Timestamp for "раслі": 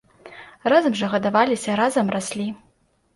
2.17-2.47